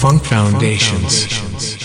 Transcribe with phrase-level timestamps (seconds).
[0.00, 1.26] Funk Foundations.
[1.26, 1.77] When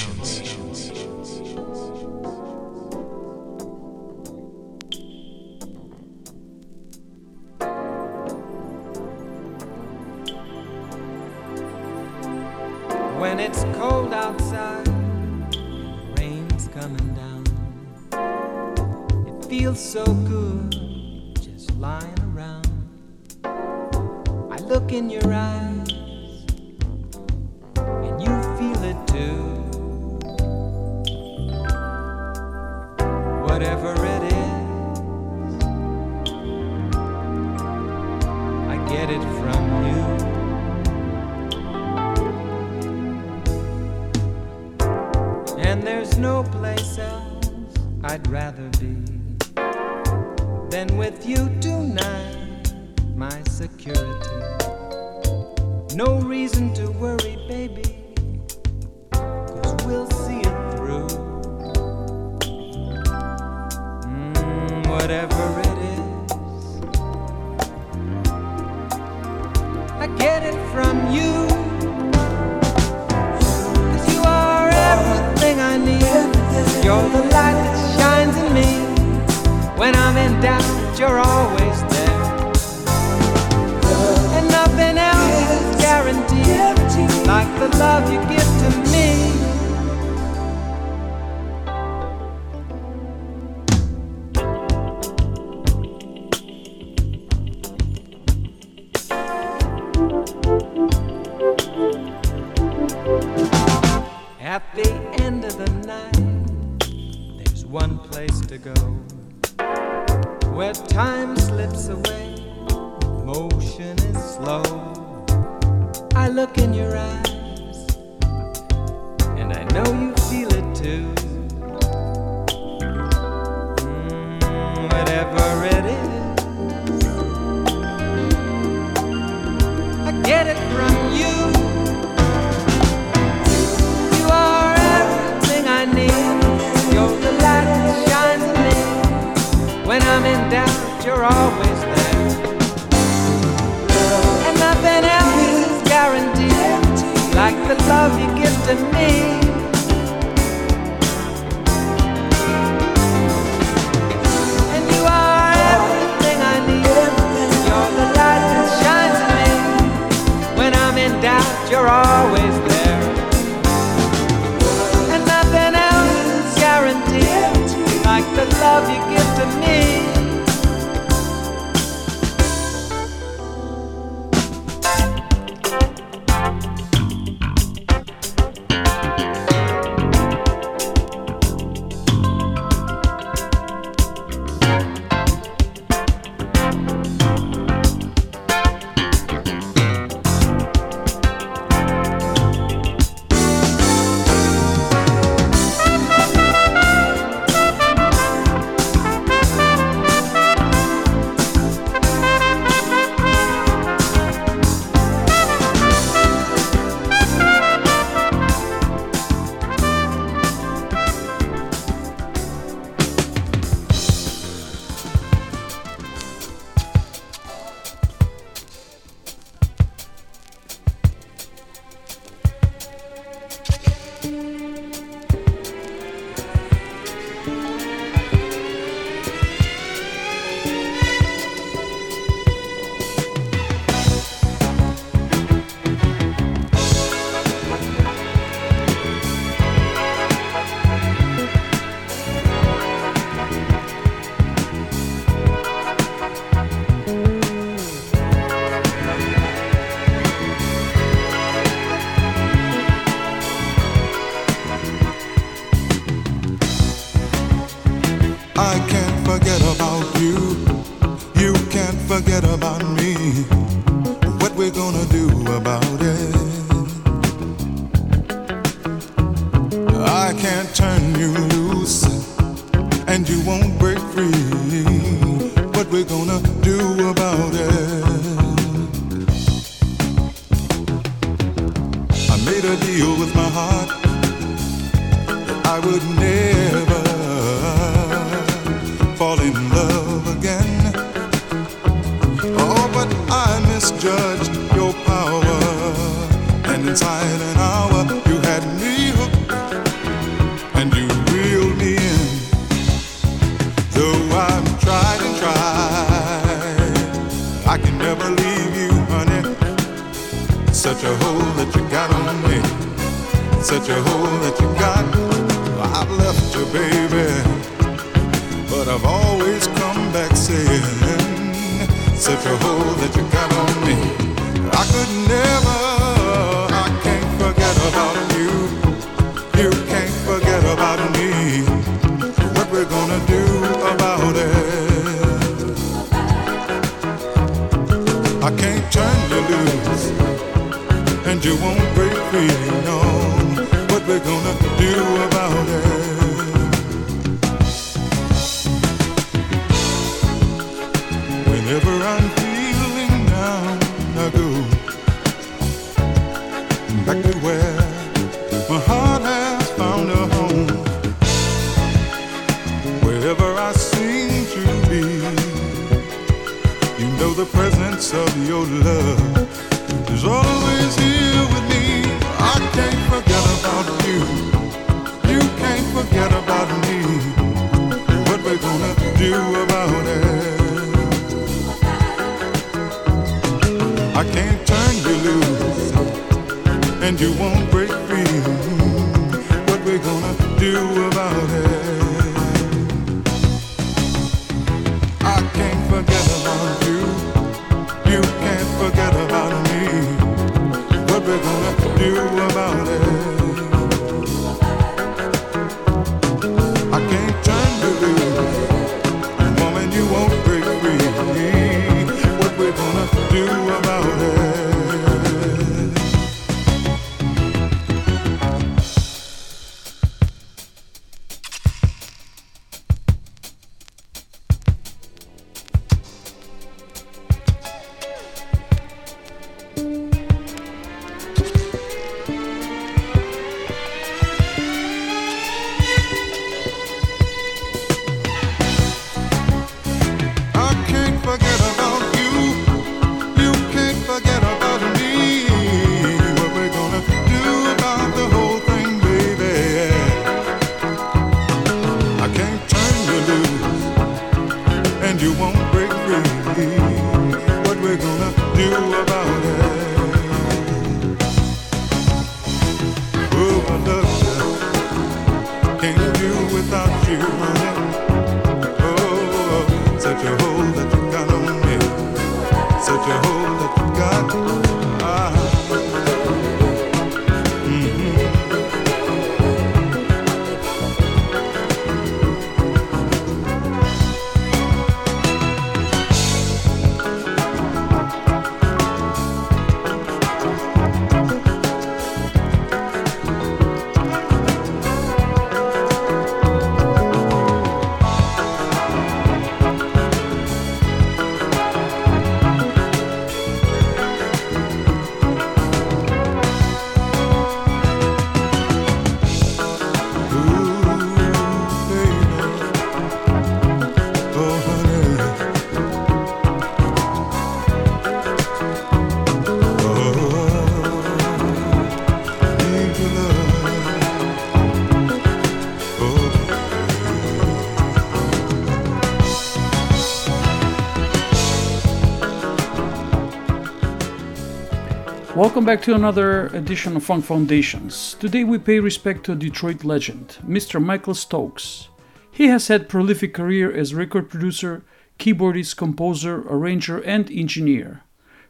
[535.63, 538.17] Welcome back to another edition of Funk Foundations.
[538.19, 540.83] Today we pay respect to a Detroit legend, Mr.
[540.83, 541.87] Michael Stokes.
[542.29, 544.83] He has had a prolific career as record producer,
[545.19, 548.01] keyboardist, composer, arranger, and engineer.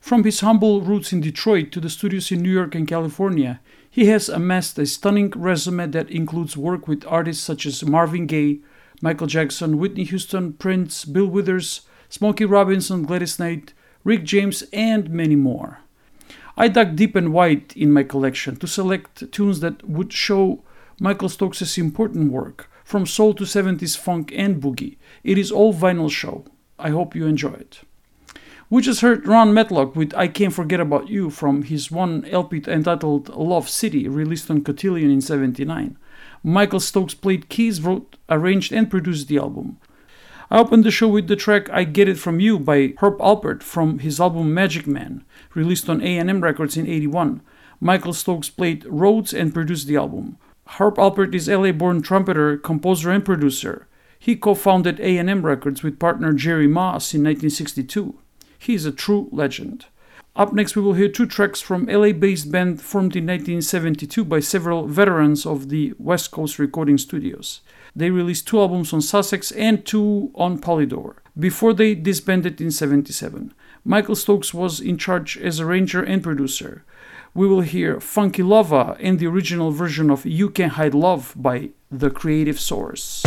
[0.01, 4.07] From his humble roots in Detroit to the studios in New York and California, he
[4.07, 8.61] has amassed a stunning resume that includes work with artists such as Marvin Gaye,
[9.03, 15.35] Michael Jackson, Whitney Houston, Prince, Bill Withers, Smokey Robinson, Gladys Knight, Rick James, and many
[15.35, 15.82] more.
[16.55, 20.63] I dug deep and wide in my collection to select tunes that would show
[20.99, 24.97] Michael Stokes' important work, from soul to 70s funk and boogie.
[25.23, 26.45] It is all vinyl show.
[26.77, 27.81] I hope you enjoy it.
[28.69, 32.63] We just heard Ron Matlock with I Can't Forget About You from his one LP
[32.67, 35.97] entitled Love City, released on Cotillion in 79.
[36.43, 39.77] Michael Stokes played keys, wrote, arranged, and produced the album.
[40.51, 43.63] I opened the show with the track I Get It From You by Herb Alpert
[43.63, 45.23] from his album Magic Man,
[45.55, 47.41] released on A&M Records in 81.
[47.79, 50.37] Michael Stokes played Rhodes and produced the album.
[50.77, 53.87] Herb Alpert is LA-born trumpeter, composer, and producer.
[54.17, 58.17] He co-founded A&M Records with partner Jerry Moss in 1962.
[58.57, 59.87] He is a true legend.
[60.35, 64.87] Up next, we will hear two tracks from LA-based band formed in 1972 by several
[64.87, 67.61] veterans of the West Coast recording studios.
[67.95, 73.53] They released two albums on Sussex and two on Polydor before they disbanded in 77.
[73.85, 76.85] Michael Stokes was in charge as arranger and producer.
[77.33, 81.71] We will hear Funky Lava and the original version of You Can Hide Love by
[81.91, 83.23] The Creative Source.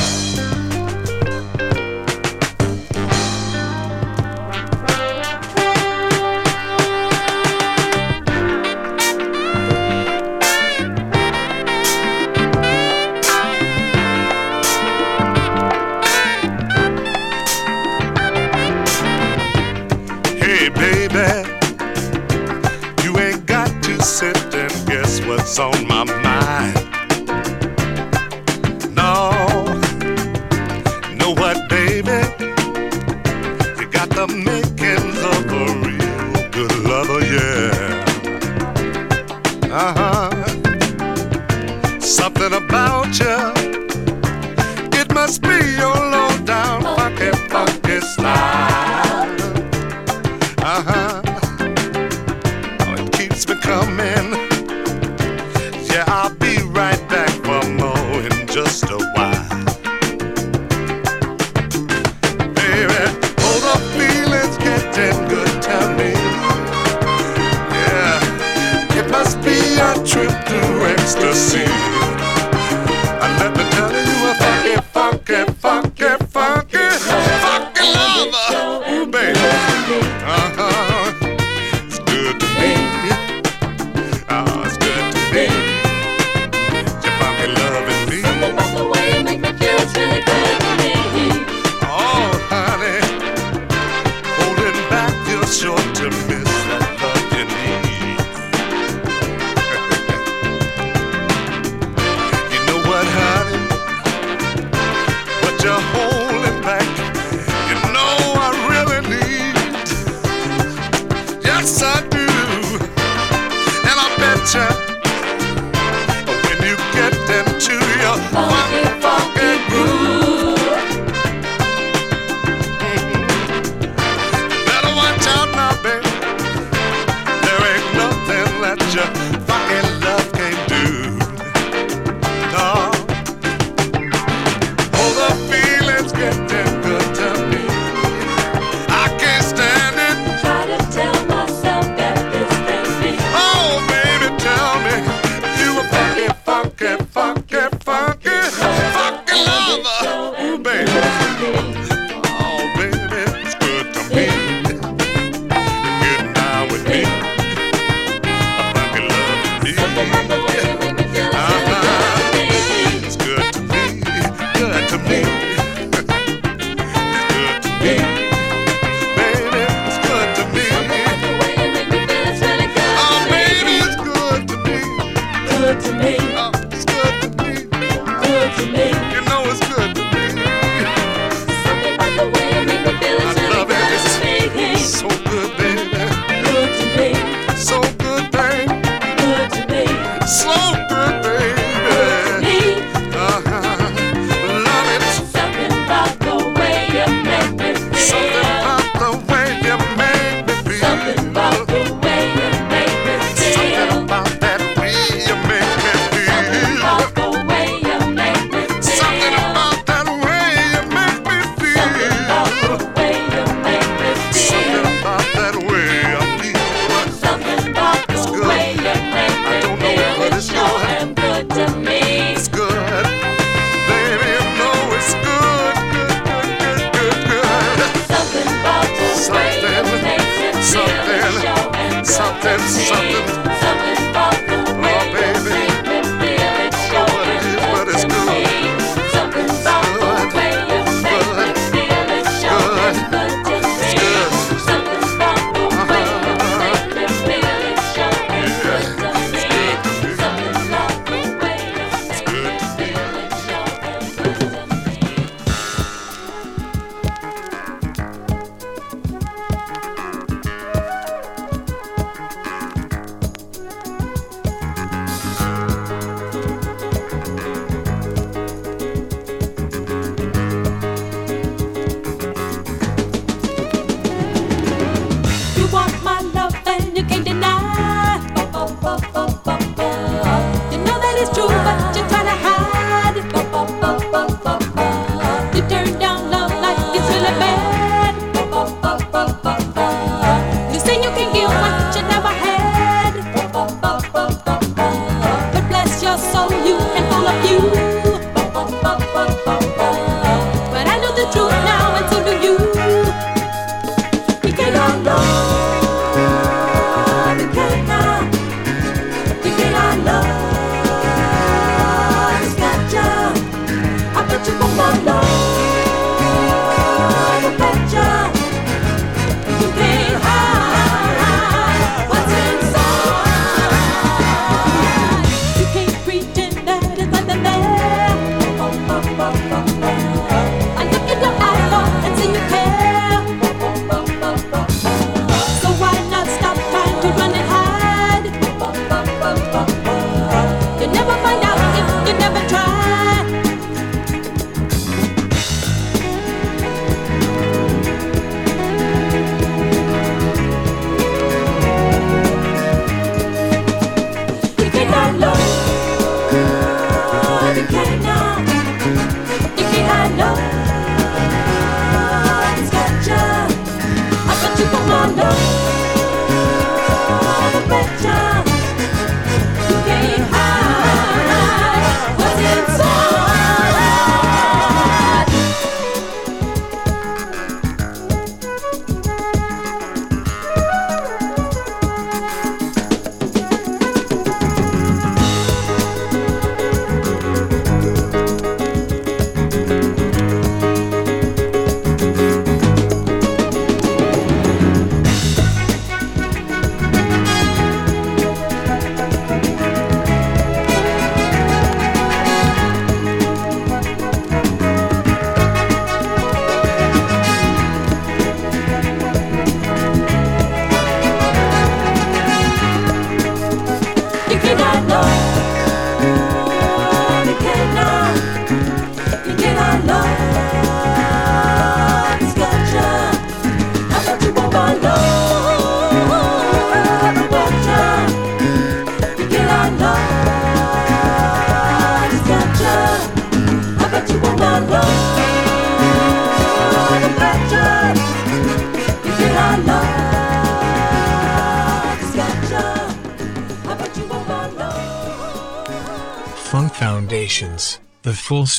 [24.07, 26.86] sit and guess what's on my mind.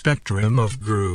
[0.08, 1.07] spectrum of groups.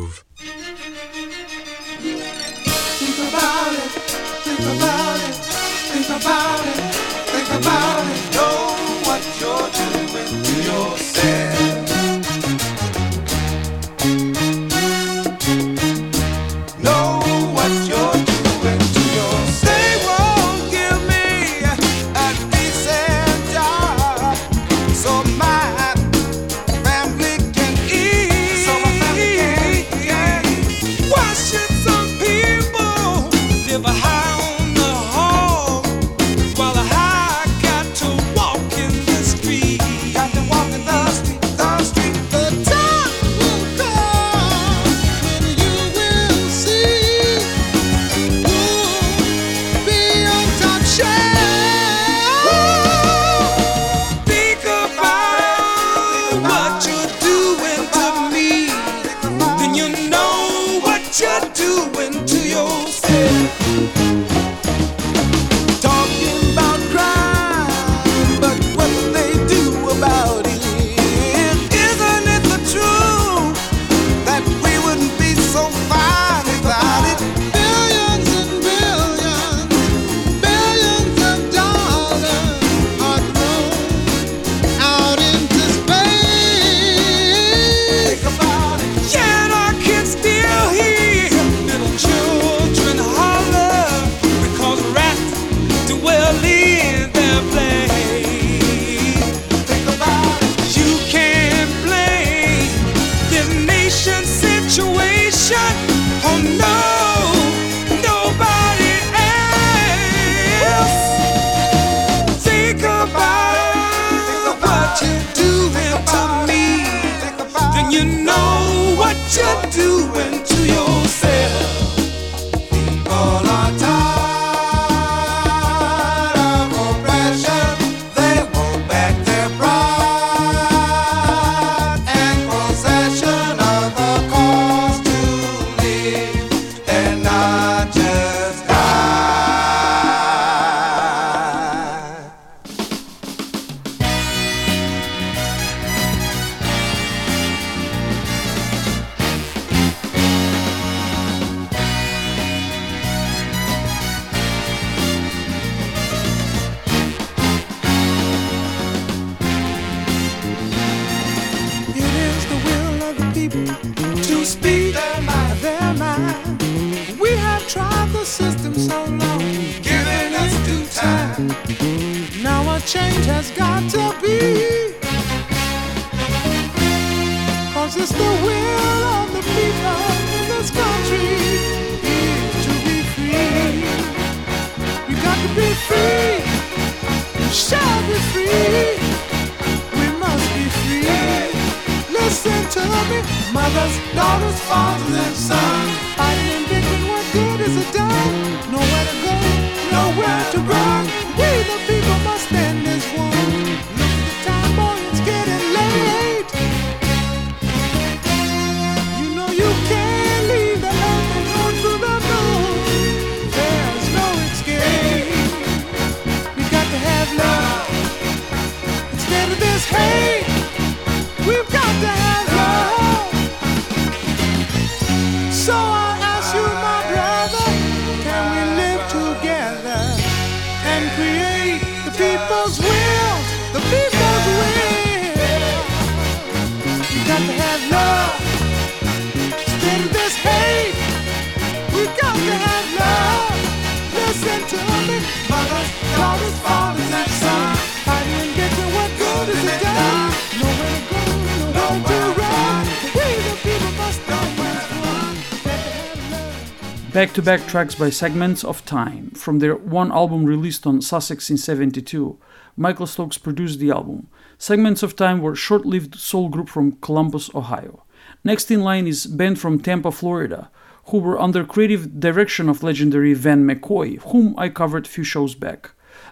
[257.12, 261.50] back to back tracks by Segments of Time from their one album released on Sussex
[261.50, 262.38] in 72.
[262.74, 264.28] Michael Stokes produced the album.
[264.56, 268.04] Segments of Time were a short lived soul group from Columbus, Ohio.
[268.44, 270.70] Next in line is band from Tampa, Florida,
[271.06, 275.54] who were under creative direction of legendary Van McCoy, whom I covered a few shows
[275.54, 275.90] back.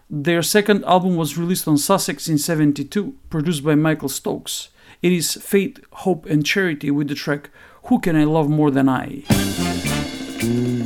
[0.09, 4.71] Their second album was released on Sussex in 72, produced by Michael Stokes.
[5.03, 7.51] It is Faith, Hope and Charity with the track
[7.85, 9.25] Who Can I Love More Than I?
[10.43, 10.80] Mm.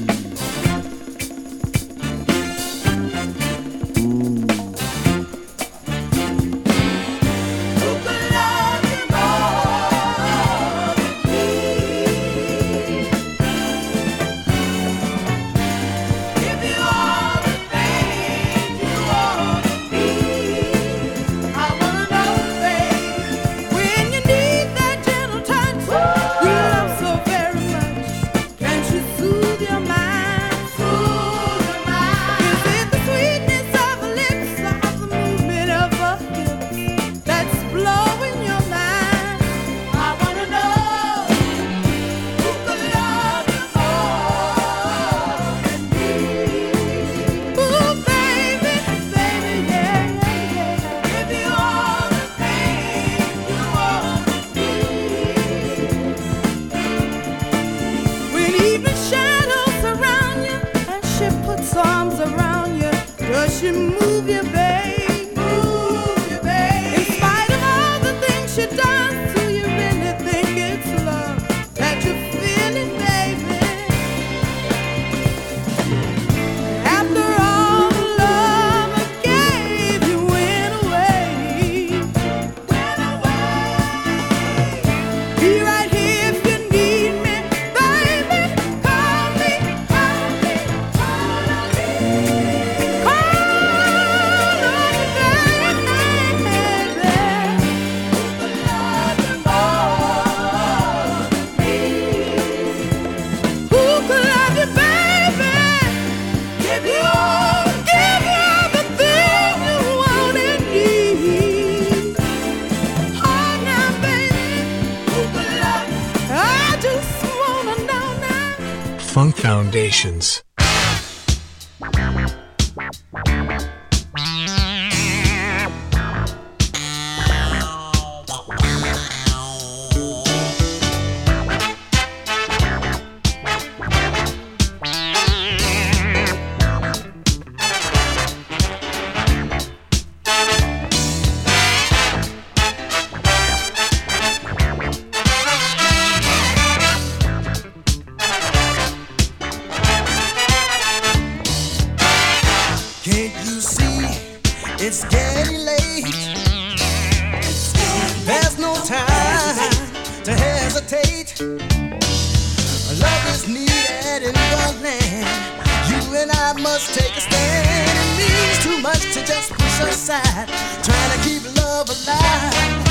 [169.85, 170.47] other
[170.83, 172.85] trying to keep love alive.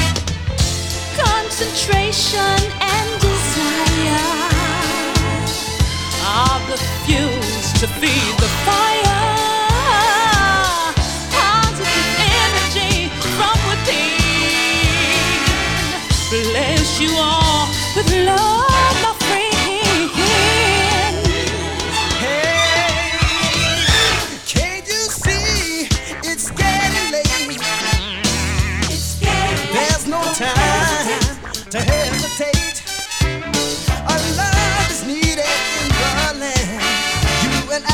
[1.17, 4.49] Concentration and desire
[6.25, 8.42] are the fuels to feed.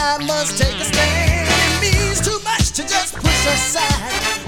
[0.10, 1.48] I must take a stand.
[1.48, 4.39] It means too much to just push aside.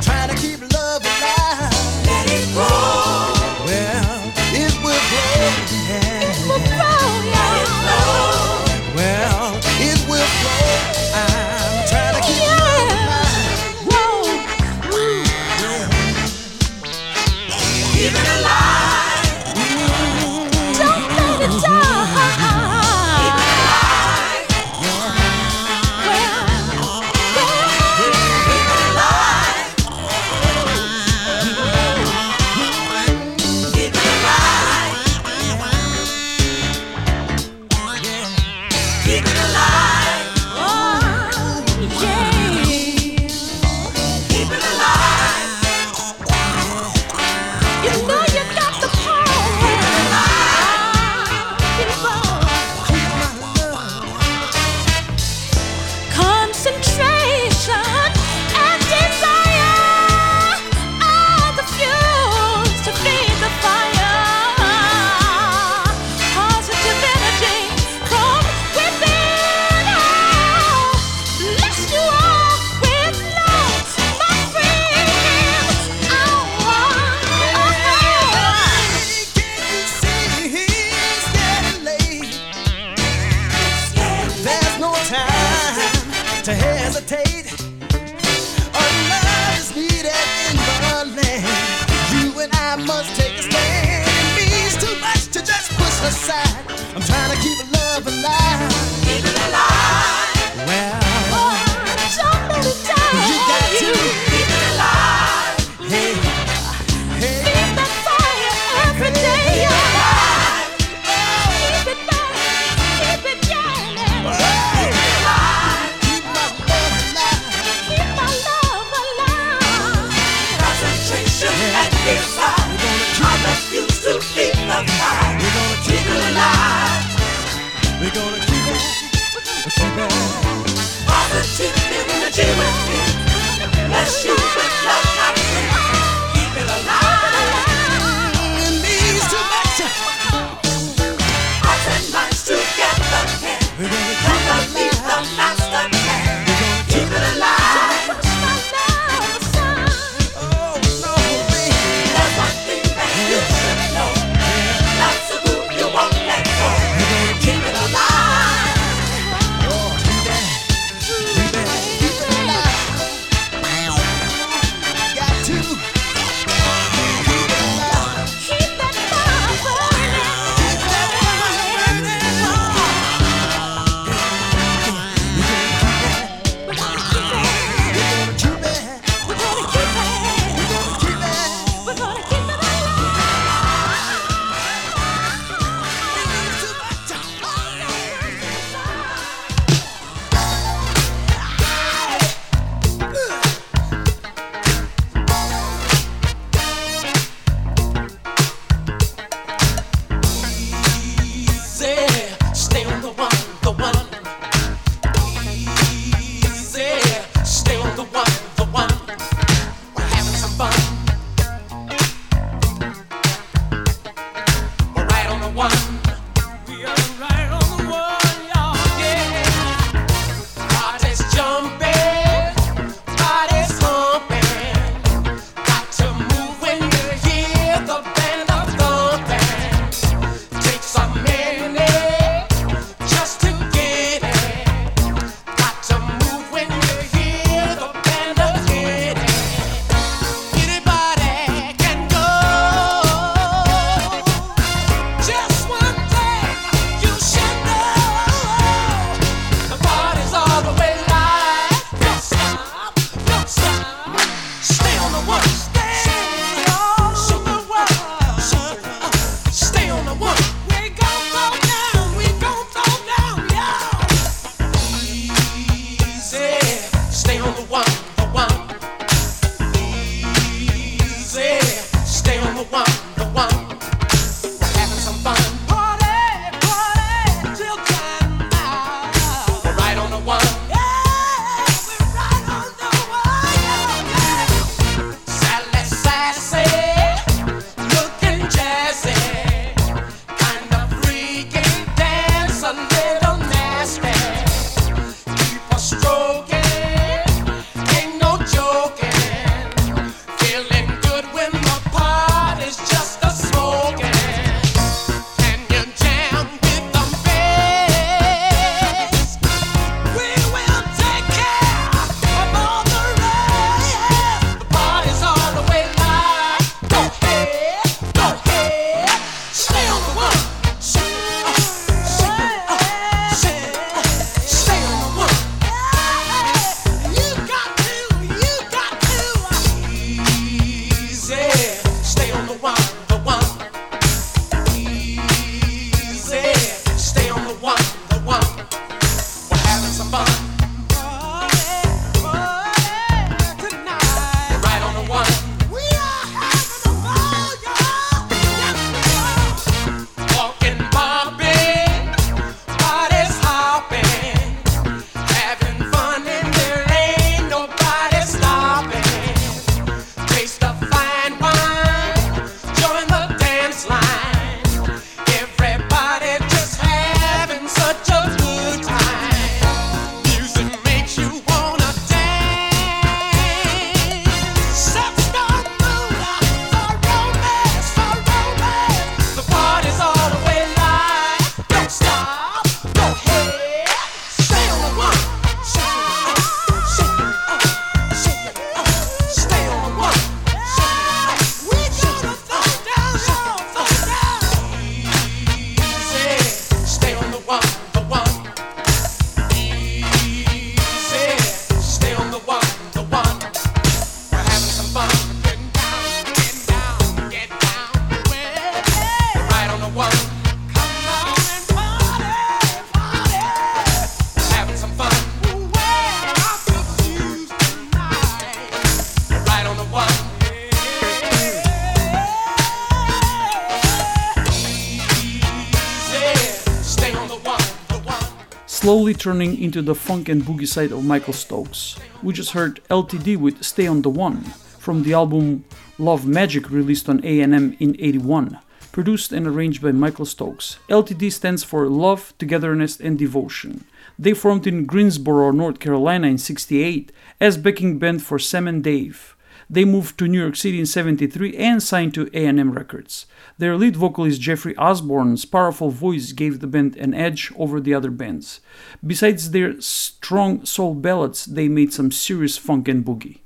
[429.22, 431.96] Turning into the funk and boogie side of Michael Stokes.
[432.24, 434.42] We just heard LTD with Stay on the One
[434.80, 435.64] from the album
[436.00, 438.58] Love Magic released on A&M in 81,
[438.92, 440.80] produced and arranged by Michael Stokes.
[440.90, 443.86] LTD stands for Love, Togetherness and Devotion.
[444.18, 449.36] They formed in Greensboro, North Carolina in 68 as backing band for Sam and Dave.
[449.72, 453.26] They moved to New York City in 73 and signed to A&M Records.
[453.58, 458.12] Their lead vocalist Jeffrey Osborne's powerful voice gave the band an edge over the other
[458.12, 458.60] bands.
[459.06, 463.40] Besides their strong soul ballads, they made some serious funk and boogie.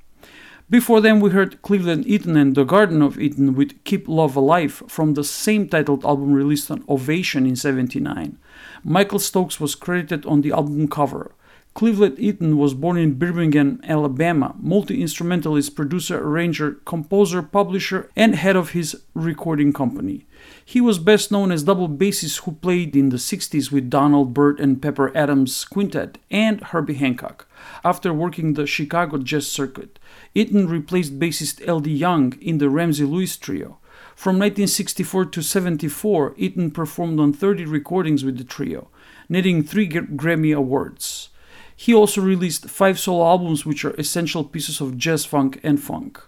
[0.68, 4.82] Before them, we heard Cleveland Eaton and The Garden of Eden with Keep Love Alive
[4.88, 8.36] from the same titled album released on Ovation in 79.
[8.82, 11.36] Michael Stokes was credited on the album cover.
[11.76, 18.56] Cleveland Eaton was born in Birmingham, Alabama, multi instrumentalist, producer, arranger, composer, publisher, and head
[18.56, 20.26] of his recording company.
[20.64, 24.58] He was best known as double bassist who played in the 60s with Donald Byrd
[24.58, 27.46] and Pepper Adams Quintet and Herbie Hancock.
[27.84, 29.98] After working the Chicago jazz circuit,
[30.34, 33.76] Eaton replaced bassist Eldee Young in the Ramsey Lewis trio.
[34.14, 38.88] From 1964 to 74, Eaton performed on 30 recordings with the trio,
[39.28, 41.28] netting three Grammy Awards.
[41.76, 46.20] He also released five solo albums, which are essential pieces of jazz funk and funk.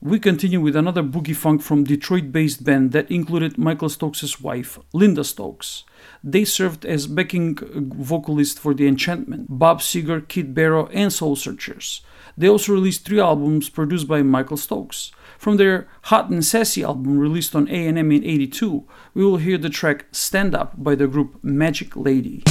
[0.00, 4.78] We continue with another boogie funk from Detroit based band that included Michael Stokes' wife,
[4.92, 5.84] Linda Stokes.
[6.24, 12.02] They served as backing vocalist for The Enchantment, Bob Seger, Kid Barrow, and Soul Searchers.
[12.36, 15.12] They also released three albums produced by Michael Stokes.
[15.38, 18.84] From their Hot and Sassy album released on A&M in 82,
[19.14, 22.42] we will hear the track Stand Up by the group Magic Lady.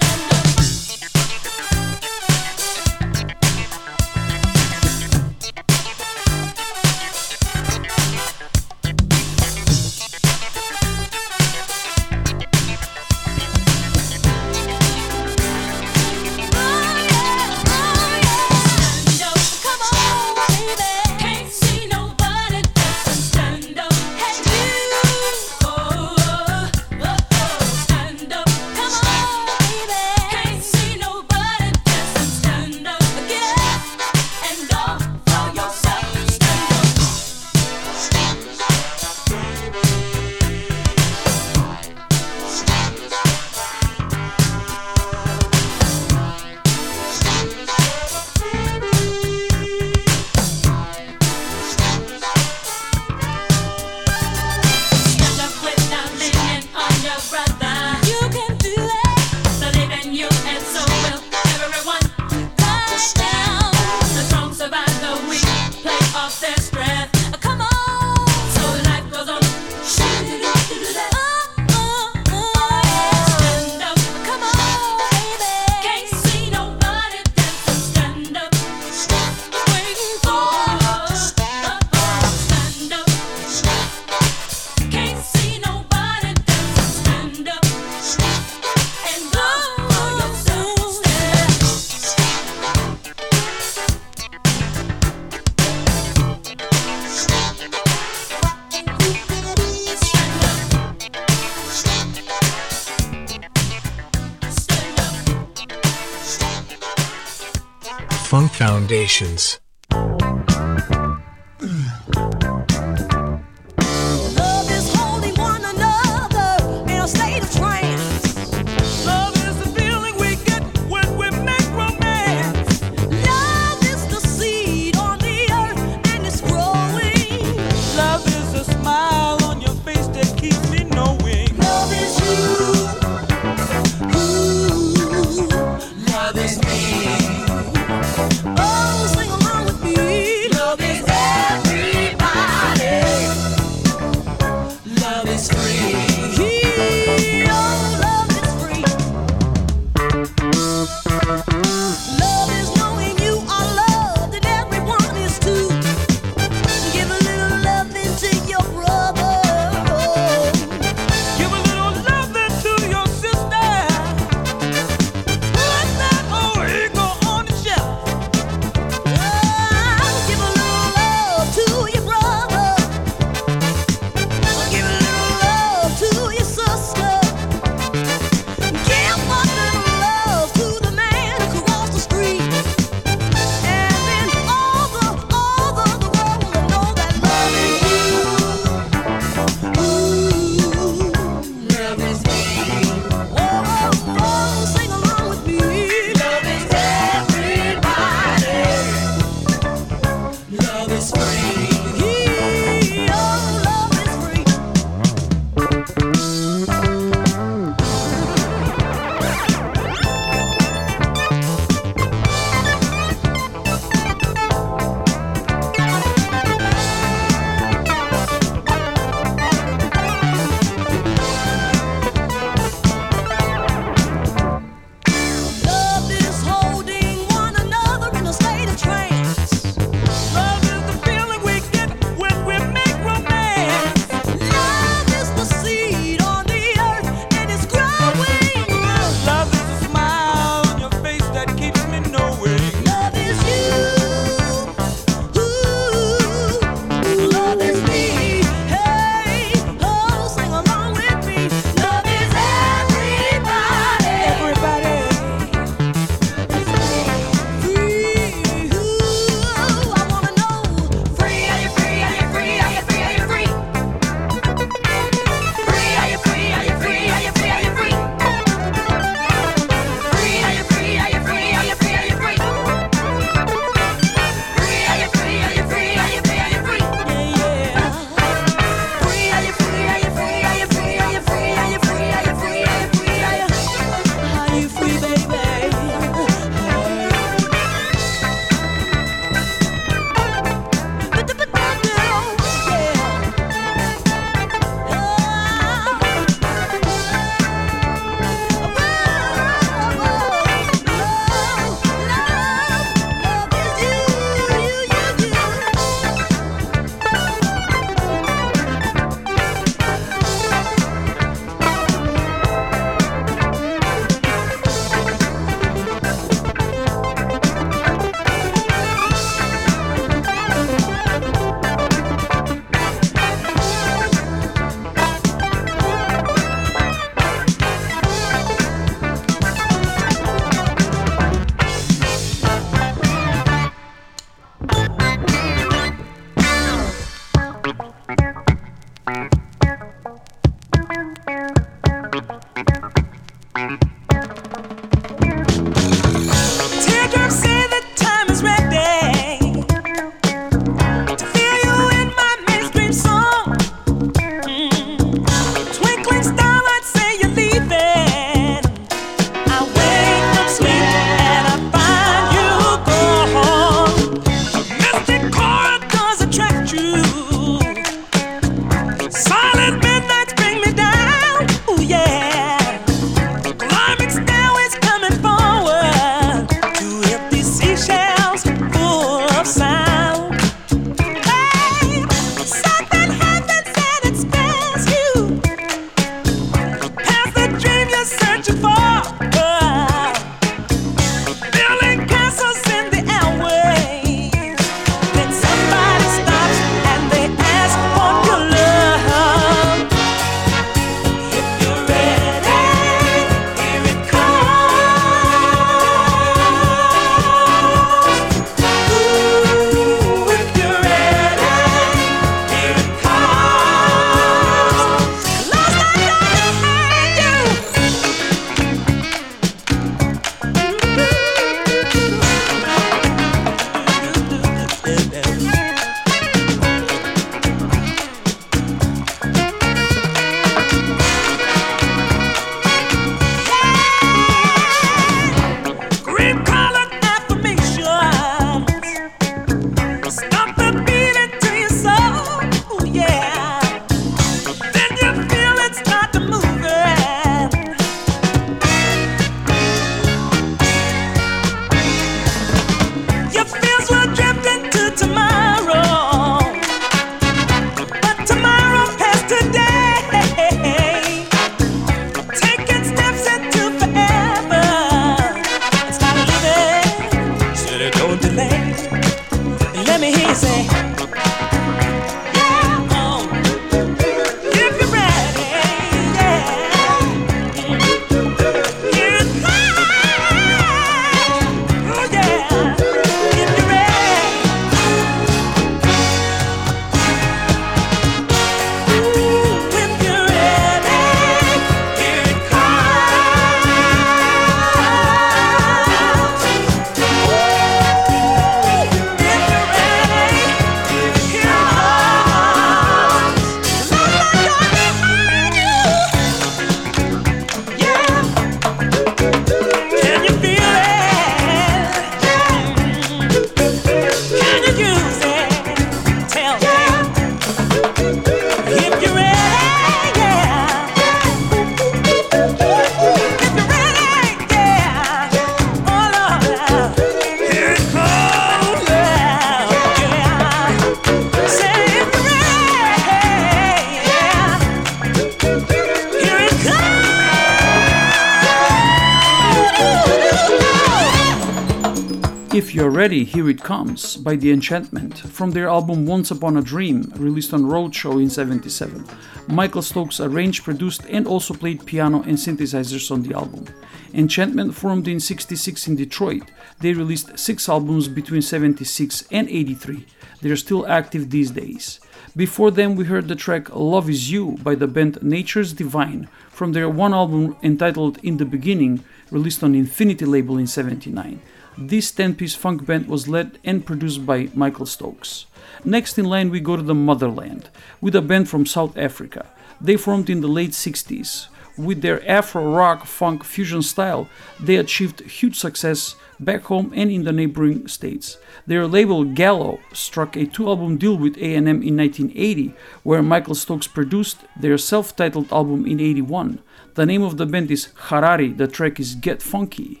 [543.48, 547.54] Ready, Here It Comes by The Enchantment from their album Once Upon a Dream, released
[547.54, 549.06] on Roadshow in 77.
[549.48, 553.64] Michael Stokes arranged, produced, and also played piano and synthesizers on the album.
[554.12, 556.42] Enchantment formed in 66 in Detroit.
[556.80, 560.04] They released six albums between 76 and 83.
[560.42, 562.00] They're still active these days.
[562.36, 566.72] Before them, we heard the track Love Is You by the band Nature's Divine from
[566.72, 571.40] their one album entitled In the Beginning, released on Infinity label in 79.
[571.80, 575.46] This 10 piece funk band was led and produced by Michael Stokes.
[575.84, 577.70] Next in line, we go to the motherland
[578.00, 579.46] with a band from South Africa.
[579.80, 581.46] They formed in the late 60s.
[581.76, 587.22] With their Afro rock funk fusion style, they achieved huge success back home and in
[587.22, 588.38] the neighboring states.
[588.66, 592.74] Their label Gallo struck a two-album deal with A&M in 1980,
[593.04, 596.58] where Michael Stokes produced their self-titled album in 81.
[596.94, 600.00] The name of the band is Harari, the track is Get Funky.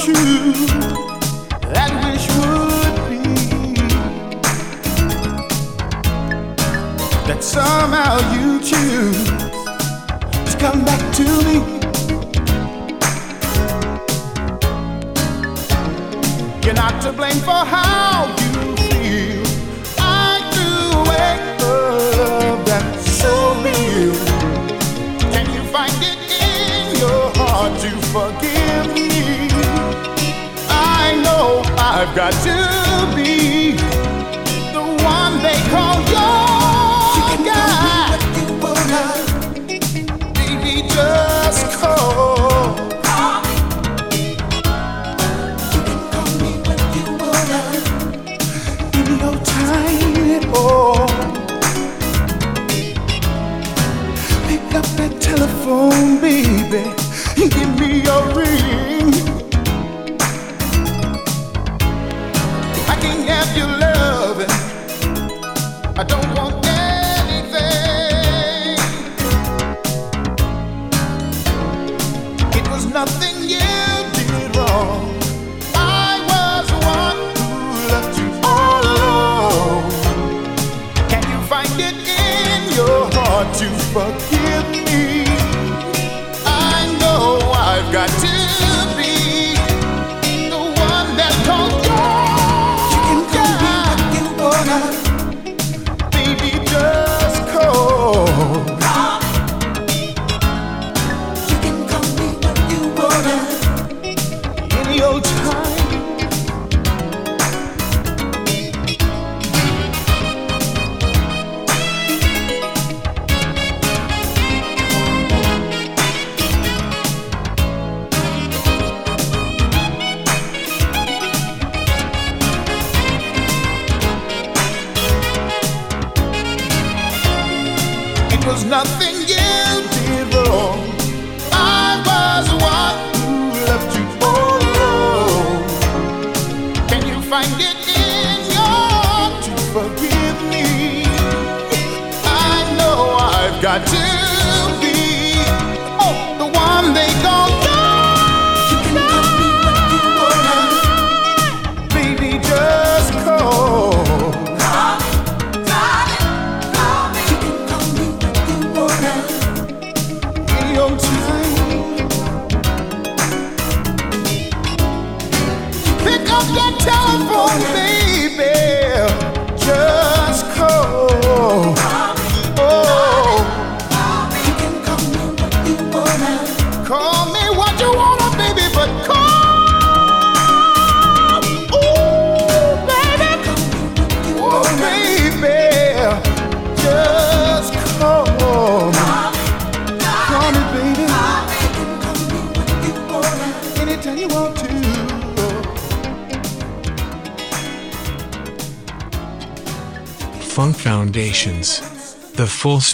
[0.00, 0.79] True,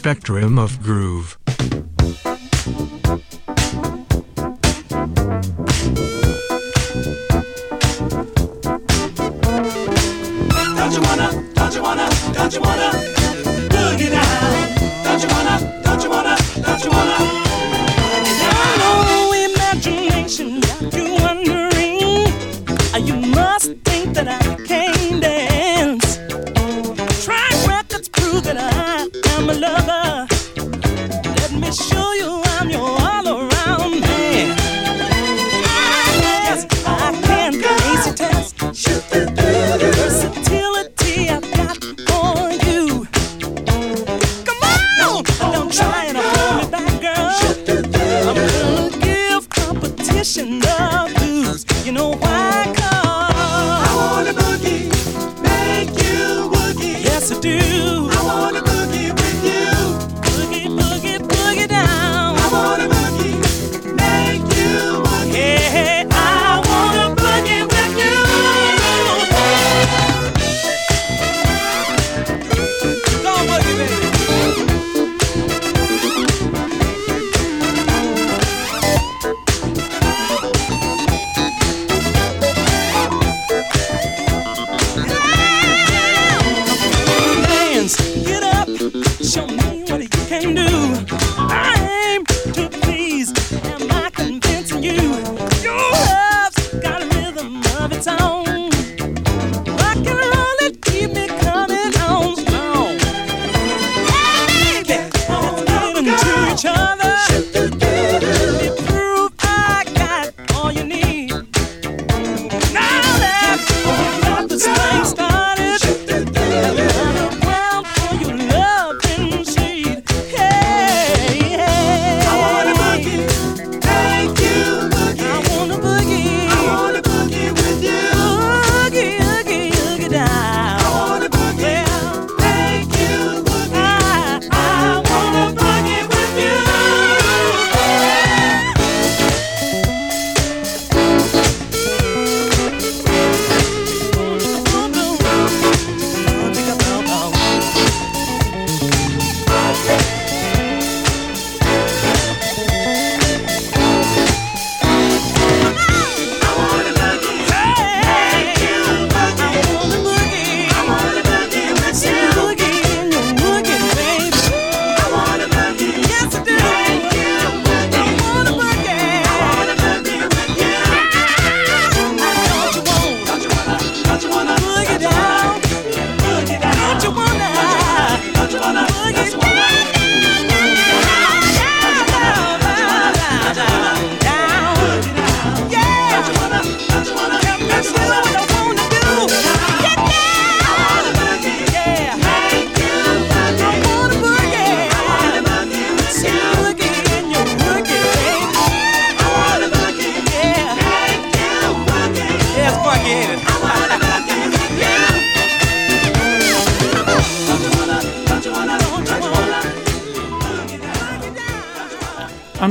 [0.07, 0.76] spectrum of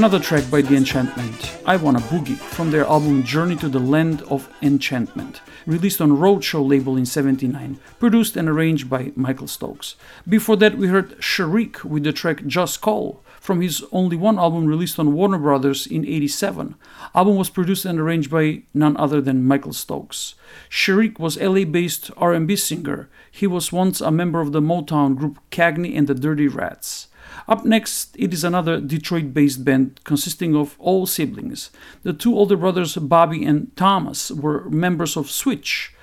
[0.06, 4.22] Another track by The Enchantment, I Wanna Boogie, from their album Journey to the Land
[4.30, 9.96] of Enchantment, released on Roadshow label in 79, produced and arranged by Michael Stokes.
[10.30, 14.68] Before that, we heard Sherrick with the track Just Call, from his only one album
[14.68, 16.76] released on Warner Brothers in 87.
[17.16, 20.36] Album was produced and arranged by none other than Michael Stokes.
[20.70, 23.10] Sherrick was LA-based R&B singer.
[23.32, 27.08] He was once a member of the Motown group Cagney and the Dirty Rats.
[27.48, 31.70] Up next, it is another Detroit based band consisting of all siblings.
[32.04, 35.94] The two older brothers, Bobby and Thomas, were members of Switch.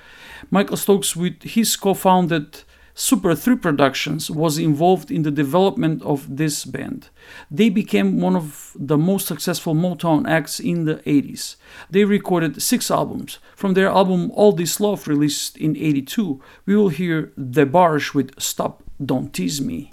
[0.51, 2.63] Michael Stokes, with his co founded
[2.95, 7.09] Super 3 Productions, was involved in the development of this band.
[7.49, 11.55] They became one of the most successful Motown acts in the 80s.
[11.89, 13.39] They recorded six albums.
[13.55, 18.83] From their album All This Love, released in 82, we will hear DeBarge with Stop,
[19.03, 19.89] Don't Tease Me.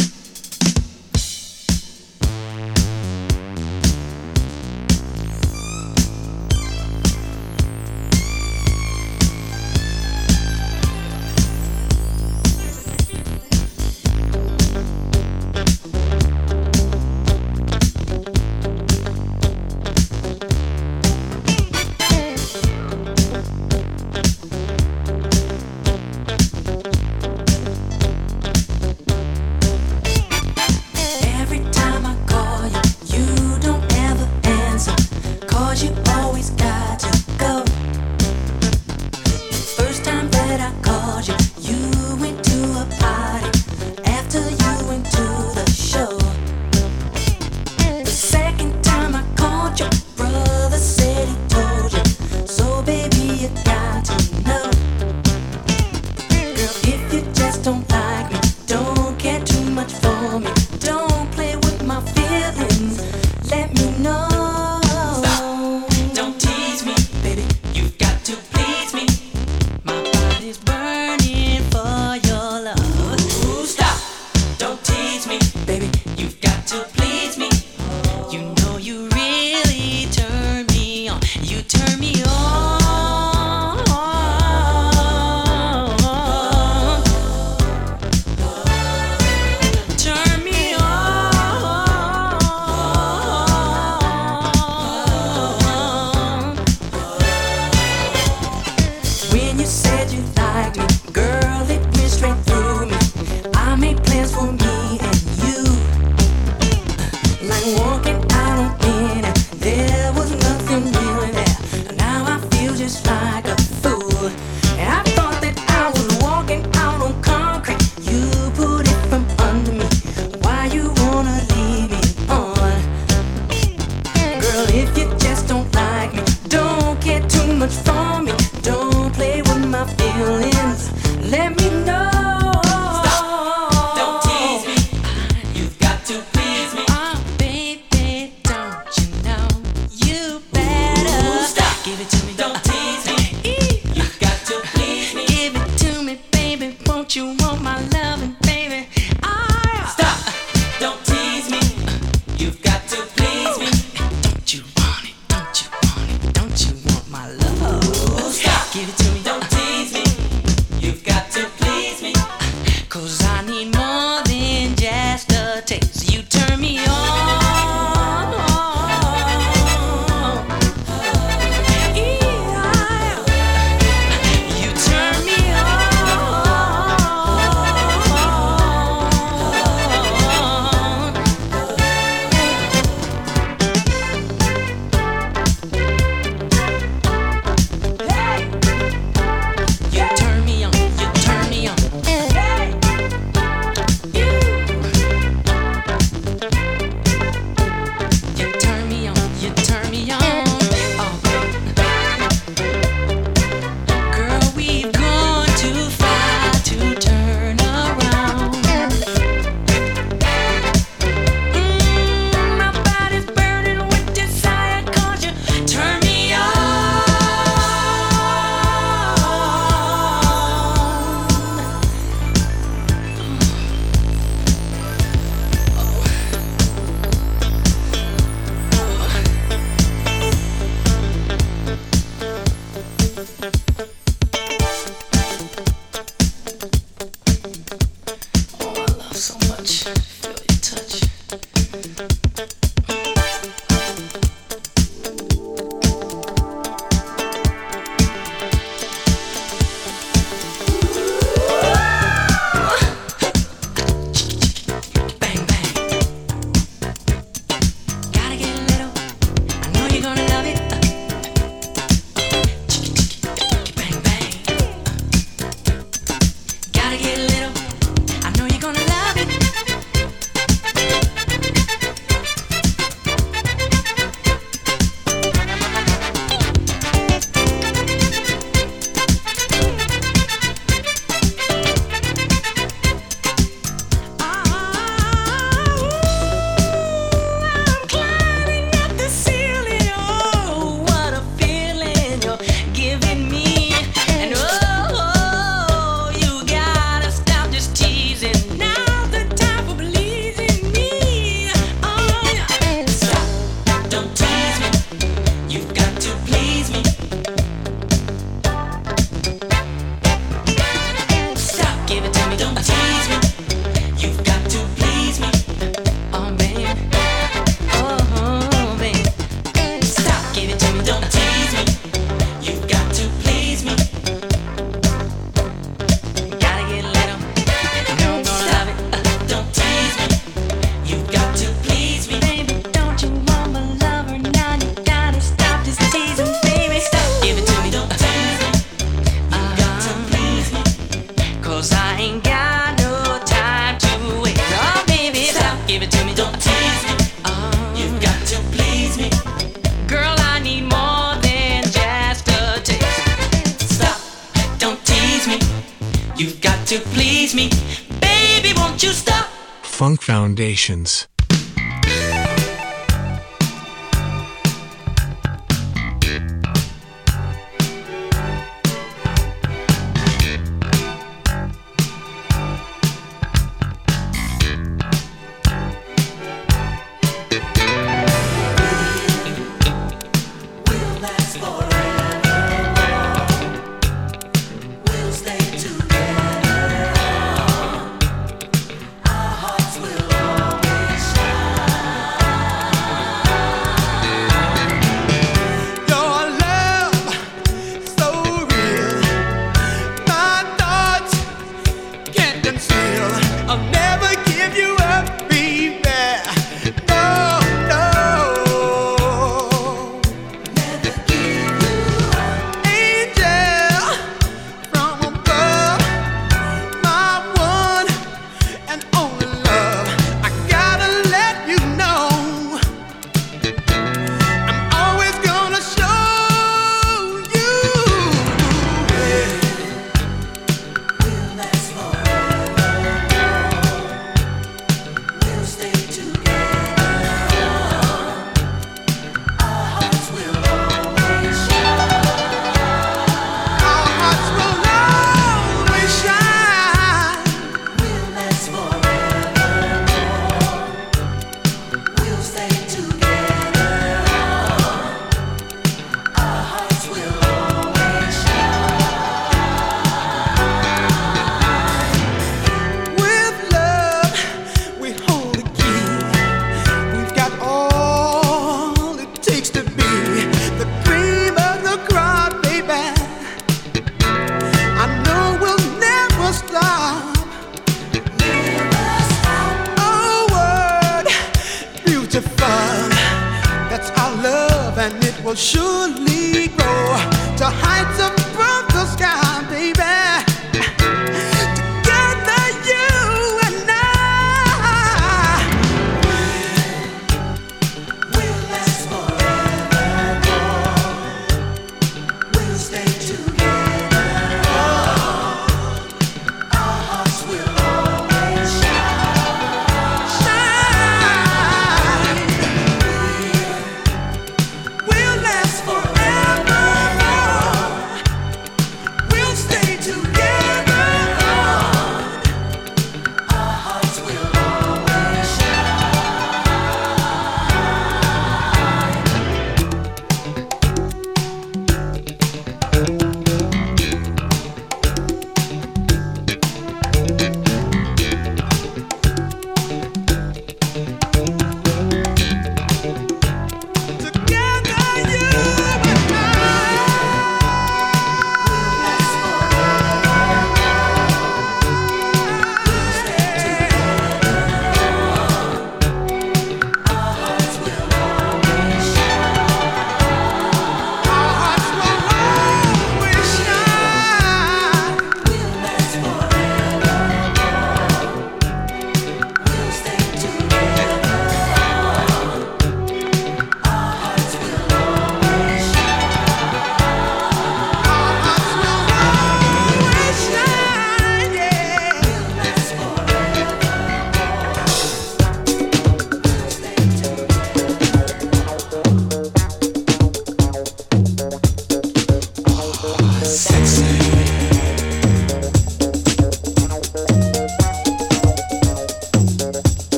[360.61, 361.10] Foundations.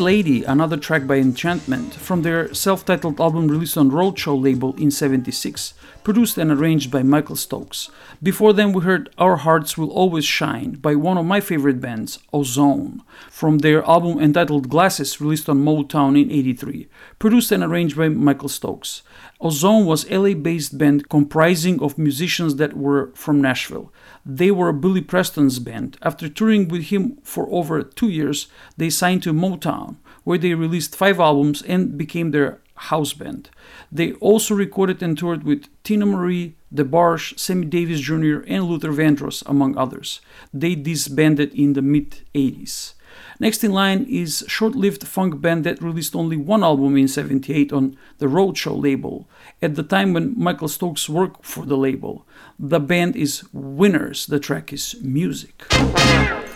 [0.00, 4.90] Lady, another track by Enchantment from their self titled album released on Roadshow label in
[4.90, 7.90] 76, produced and arranged by Michael Stokes.
[8.22, 12.18] Before then, we heard Our Hearts Will Always Shine by one of my favorite bands,
[12.32, 16.88] Ozone, from their album entitled Glasses, released on Motown in 83,
[17.18, 19.02] produced and arranged by Michael Stokes.
[19.40, 23.92] Ozone was LA based band comprising of musicians that were from Nashville.
[24.26, 25.96] They were Billy Preston's band.
[26.02, 30.96] After touring with him for over two years, they signed to Motown, where they released
[30.96, 33.50] five albums and became their house band.
[33.90, 39.42] They also recorded and toured with Teena Marie, DeBarge, Sammy Davis Jr., and Luther Vandross,
[39.46, 40.20] among others.
[40.52, 42.94] They disbanded in the mid 80s.
[43.40, 47.96] Next in line is short-lived funk band that released only one album in 78 on
[48.18, 49.28] the Roadshow label,
[49.62, 52.26] at the time when Michael Stokes worked for the label.
[52.58, 54.26] The band is Winners.
[54.26, 55.64] The track is Music.
[55.72, 56.47] Music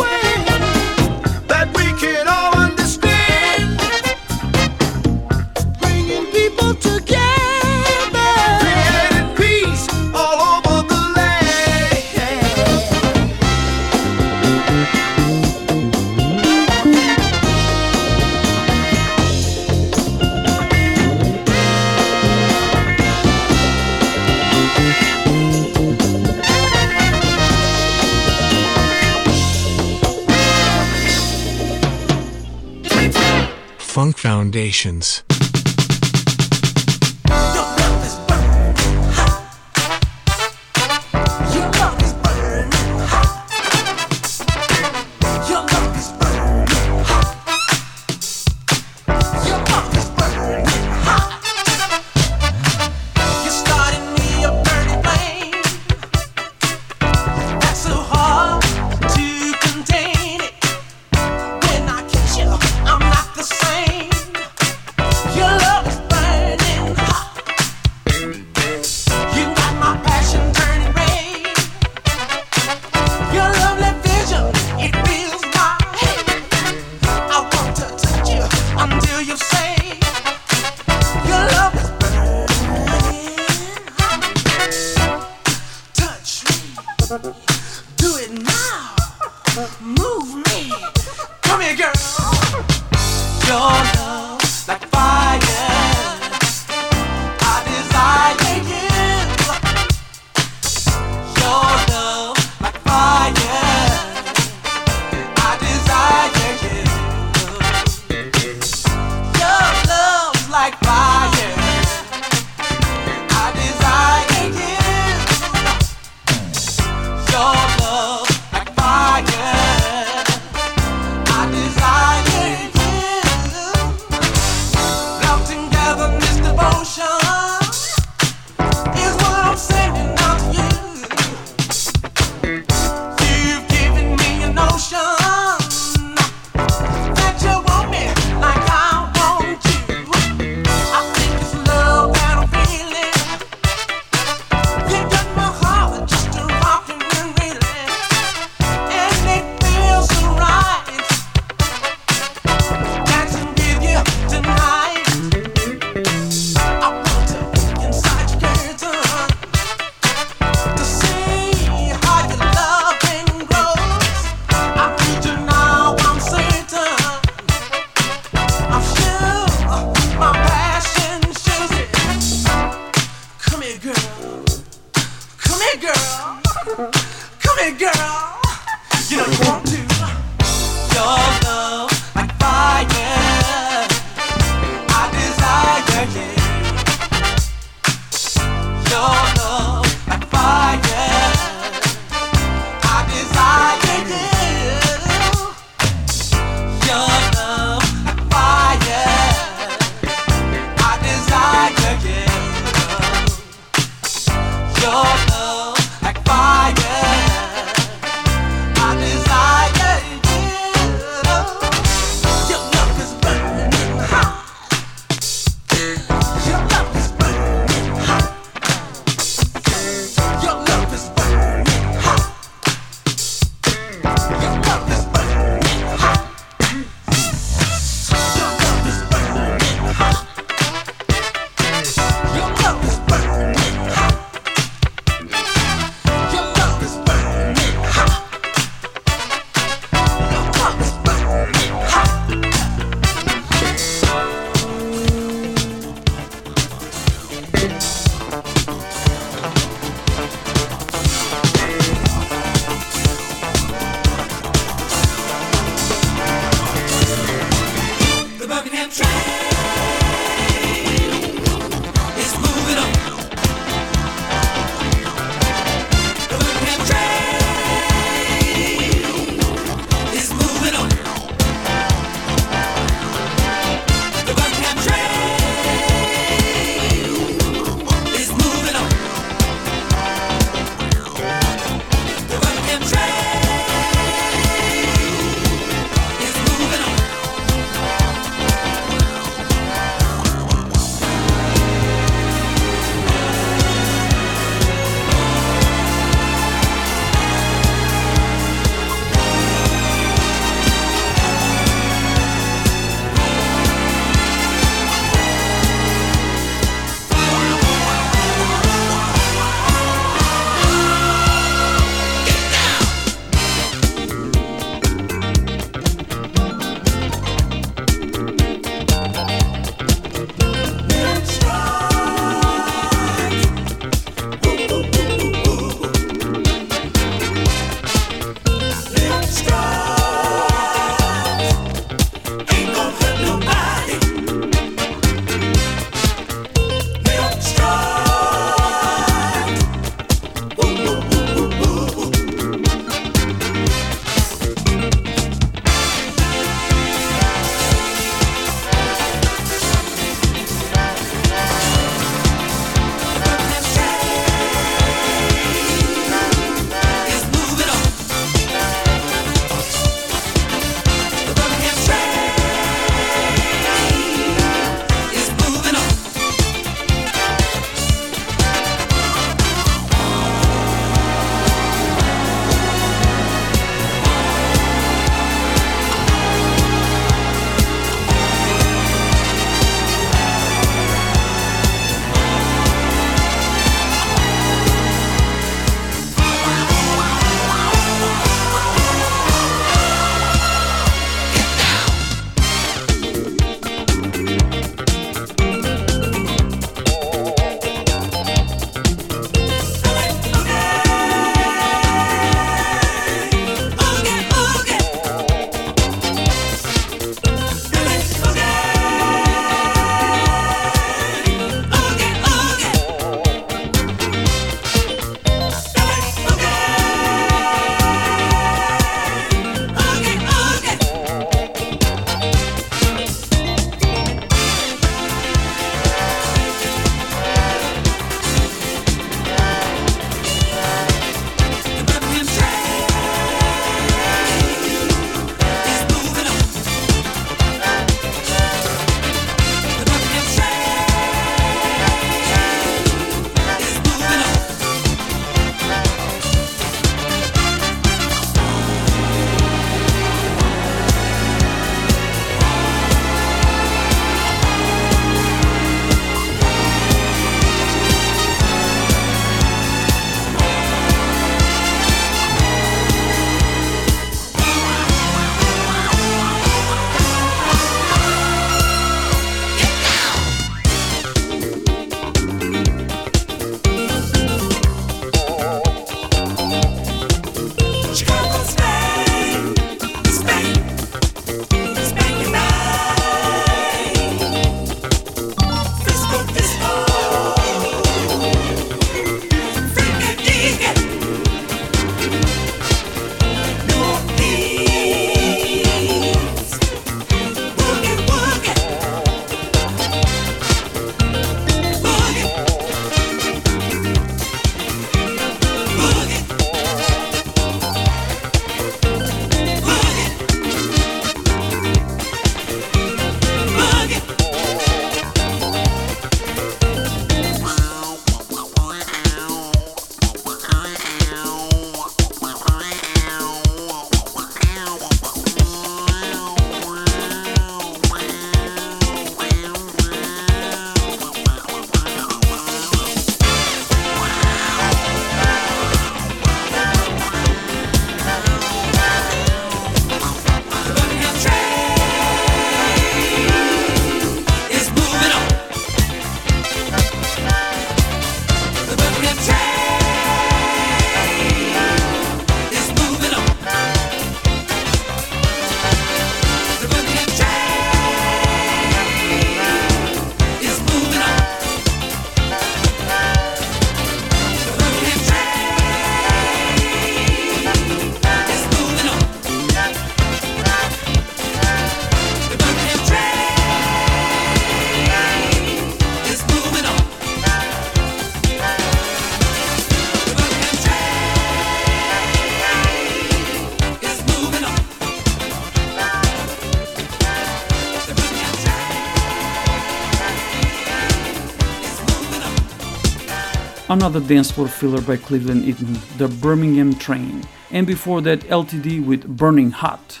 [593.84, 599.06] another dance floor filler by Cleveland Eaton, The Birmingham Train, and before that LTD with
[599.06, 600.00] Burning Hot.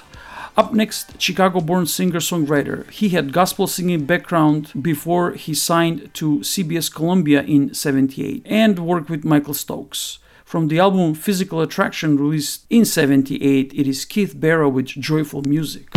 [0.56, 2.90] Up next, Chicago born singer songwriter.
[2.90, 9.10] He had gospel singing background before he signed to CBS Columbia in 78 and worked
[9.10, 10.18] with Michael Stokes.
[10.46, 15.90] From the album Physical Attraction, released in 78, it is Keith Barrow with Joyful Music.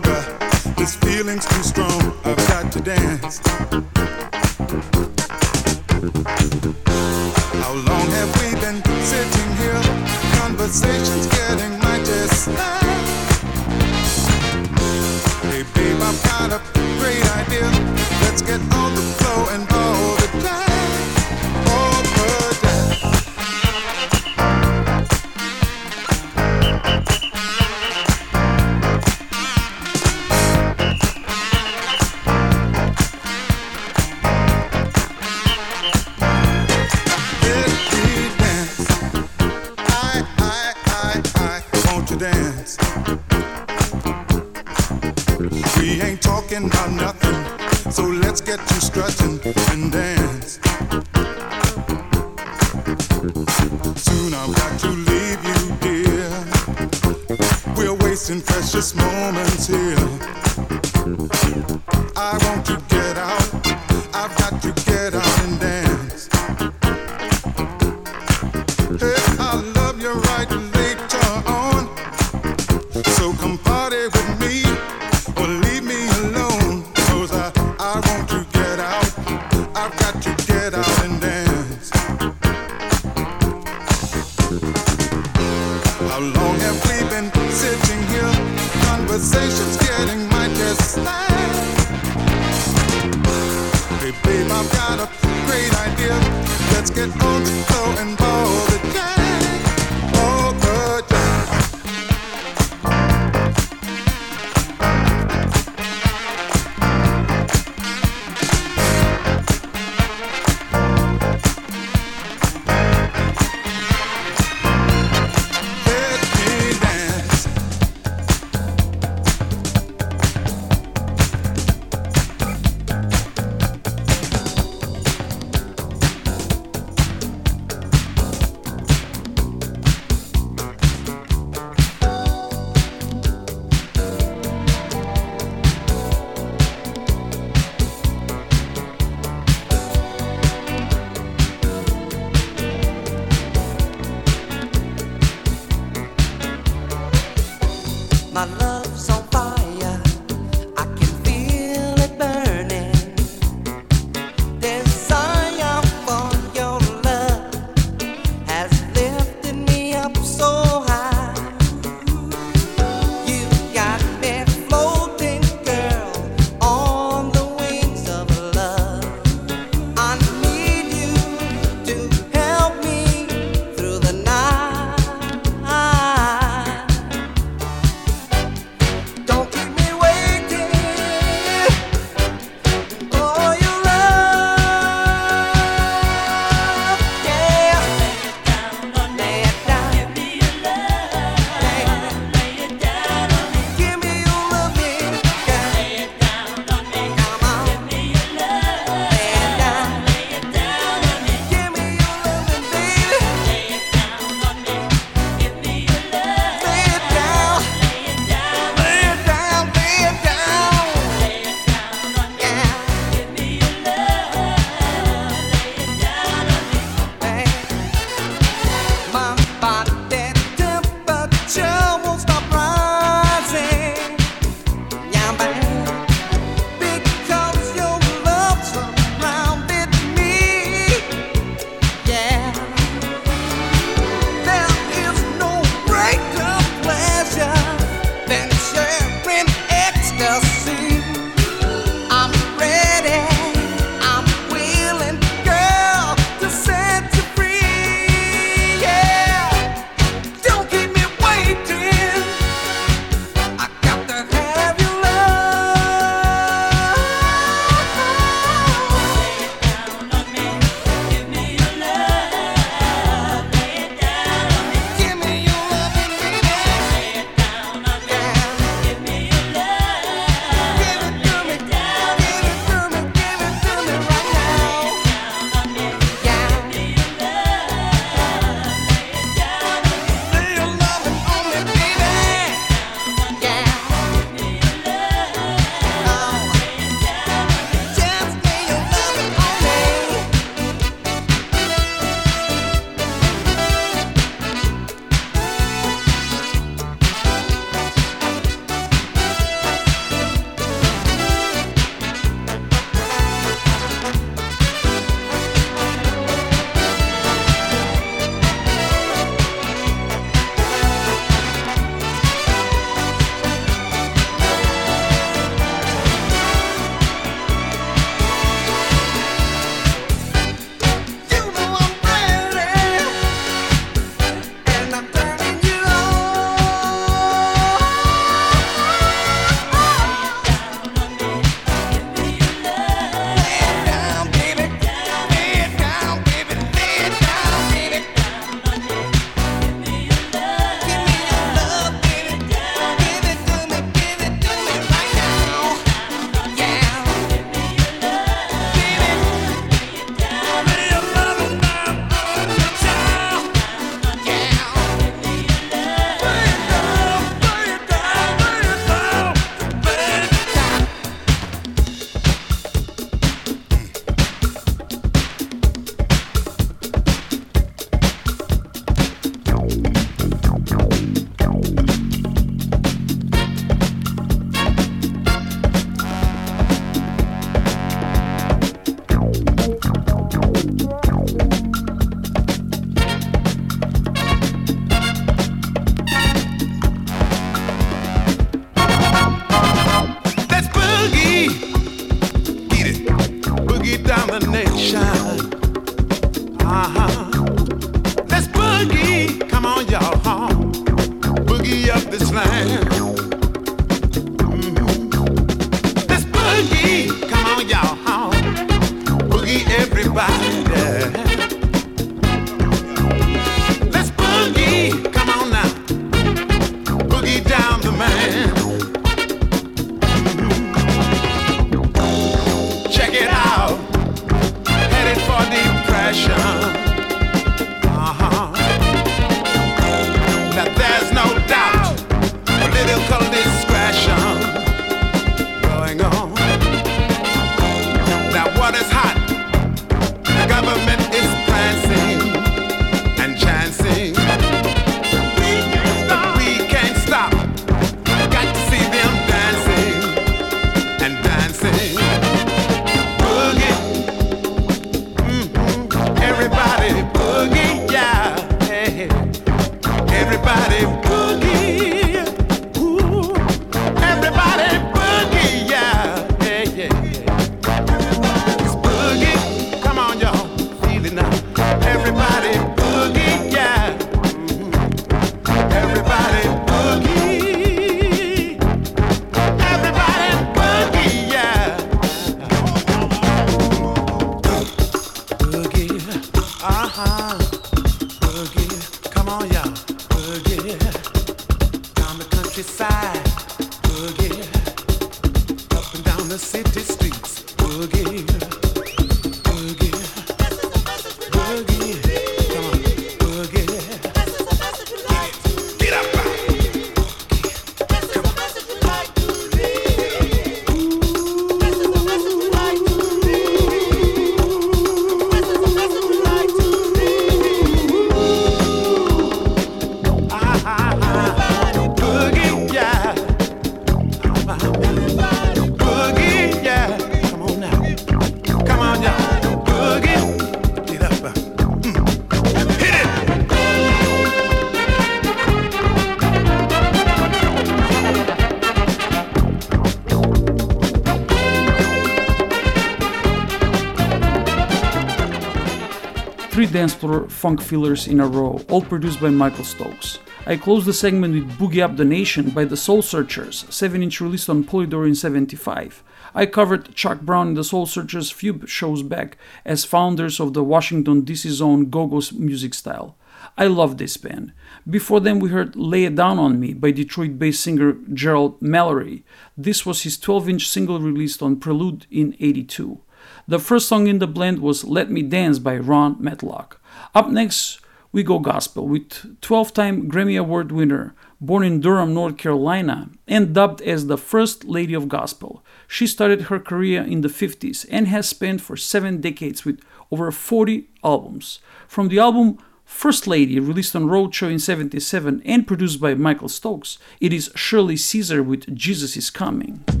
[546.81, 550.17] Dance floor funk fillers in a row, all produced by Michael Stokes.
[550.47, 554.19] I closed the segment with Boogie Up the Nation by the Soul Searchers, 7 inch
[554.19, 556.03] released on Polydor in 75.
[556.33, 560.63] I covered Chuck Brown and the Soul Searchers few shows back as founders of the
[560.63, 563.15] Washington DC zone go go music style.
[563.55, 564.51] I love this band.
[564.89, 569.23] Before them, we heard Lay It Down on Me by Detroit based singer Gerald Mallory.
[569.55, 573.01] This was his 12 inch single released on Prelude in 82.
[573.47, 576.79] The first song in the blend was Let Me Dance by Ron Matlock.
[577.15, 577.79] Up next,
[578.11, 583.53] we go gospel with 12 time Grammy Award winner, born in Durham, North Carolina, and
[583.53, 585.63] dubbed as the First Lady of Gospel.
[585.87, 589.81] She started her career in the 50s and has spent for seven decades with
[590.11, 591.59] over 40 albums.
[591.87, 596.99] From the album First Lady, released on Roadshow in 77 and produced by Michael Stokes,
[597.19, 600.00] it is Shirley Caesar with Jesus is Coming.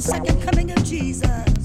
[0.00, 1.55] Second coming of Jesus.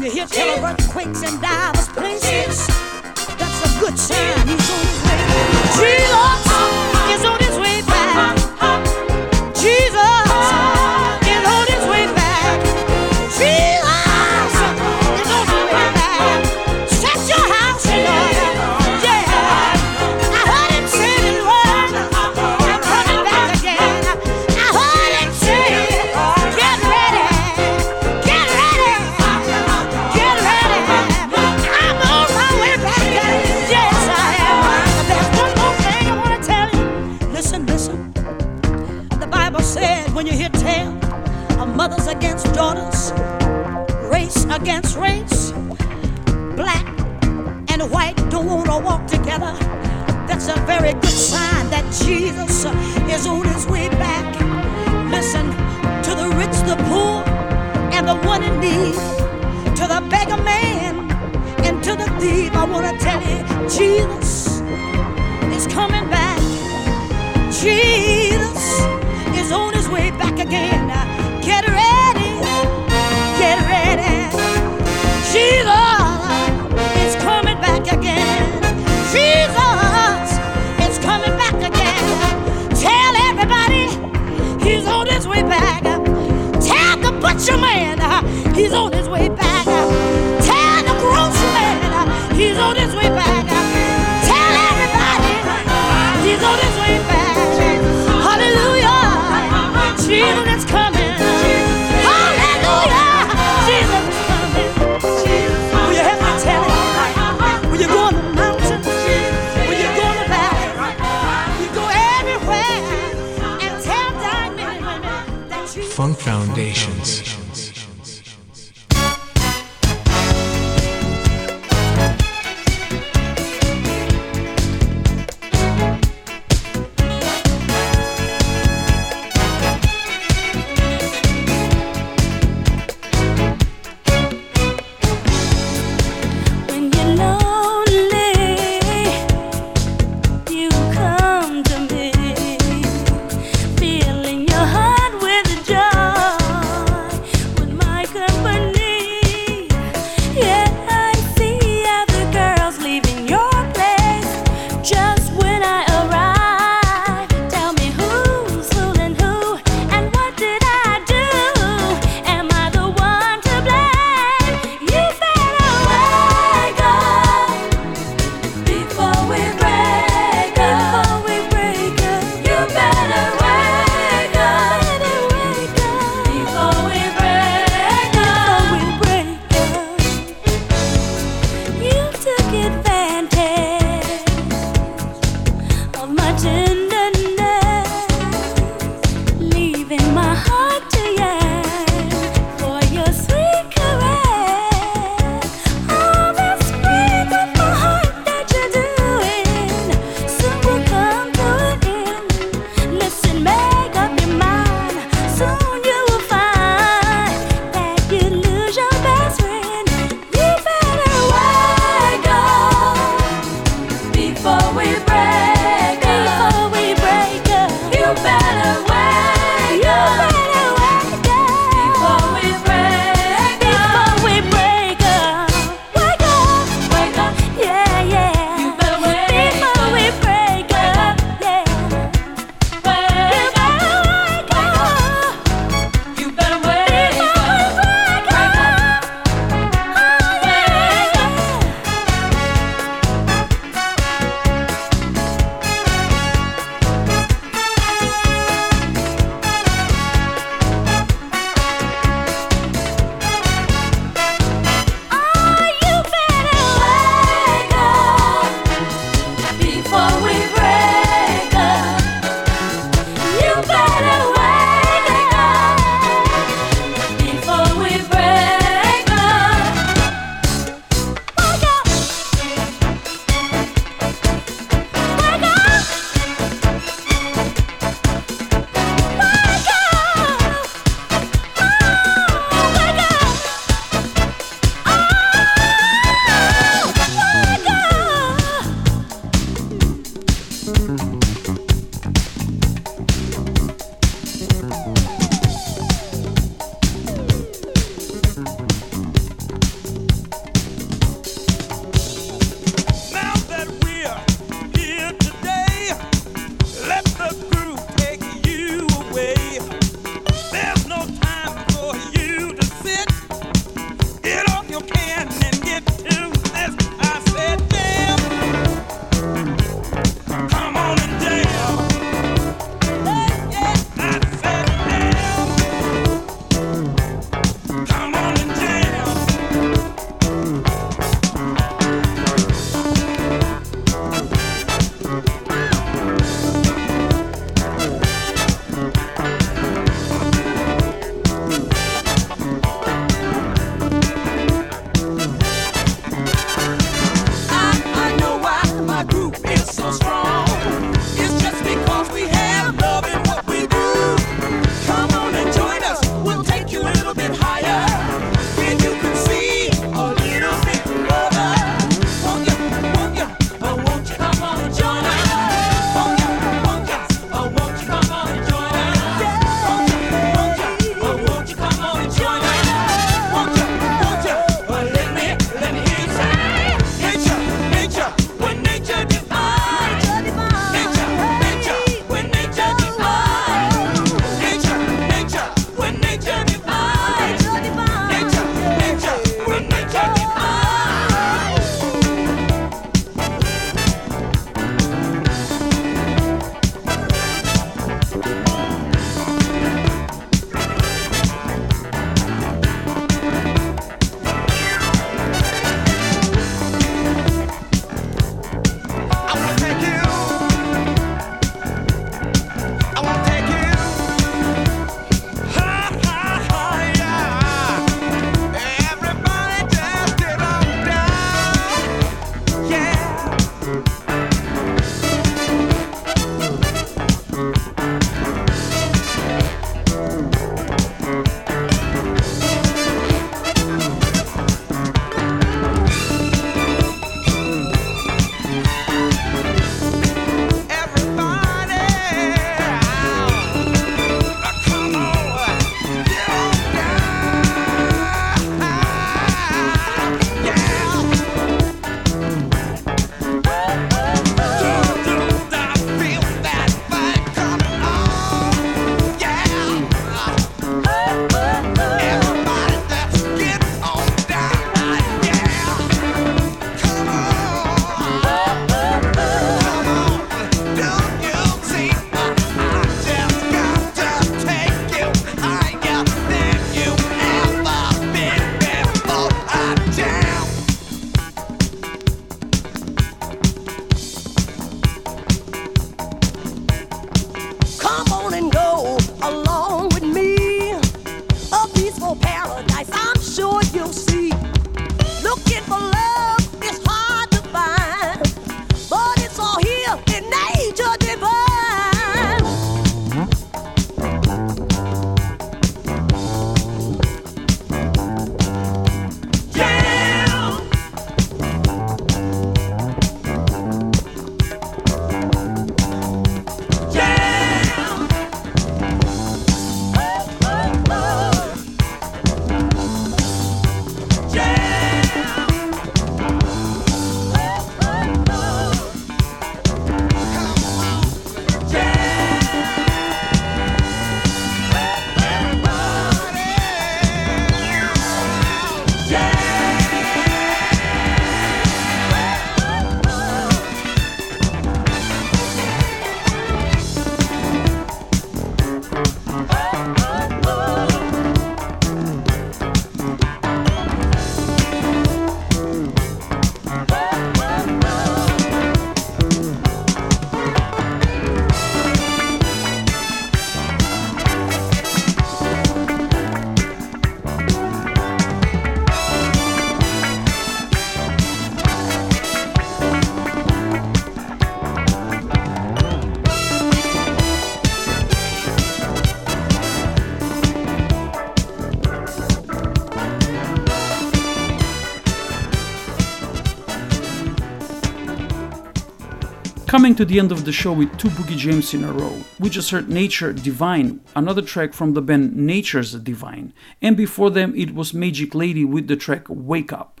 [589.90, 592.16] Coming to the end of the show with two Boogie James in a row.
[592.38, 597.52] We just heard Nature Divine, another track from the band Nature's Divine, and before them
[597.56, 600.00] it was Magic Lady with the track Wake Up.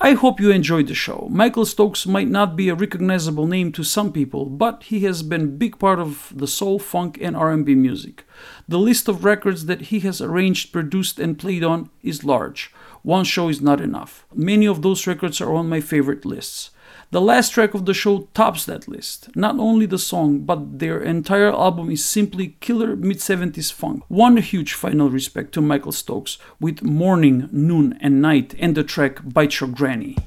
[0.00, 1.28] I hope you enjoyed the show.
[1.30, 5.42] Michael Stokes might not be a recognizable name to some people, but he has been
[5.42, 8.24] a big part of the soul, funk and R&B music.
[8.66, 12.72] The list of records that he has arranged, produced and played on is large.
[13.02, 14.24] One show is not enough.
[14.34, 16.70] Many of those records are on my favorite lists.
[17.12, 19.30] The last track of the show tops that list.
[19.34, 24.04] Not only the song, but their entire album is simply killer mid 70s funk.
[24.06, 29.18] One huge final respect to Michael Stokes with Morning, Noon, and Night and the track
[29.24, 30.18] Bite Your Granny.